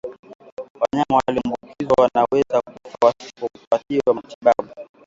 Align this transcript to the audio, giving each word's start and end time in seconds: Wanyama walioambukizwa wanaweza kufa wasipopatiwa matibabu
Wanyama 0.81 1.17
walioambukizwa 1.27 1.95
wanaweza 2.01 2.61
kufa 2.61 2.97
wasipopatiwa 3.05 4.13
matibabu 4.13 4.69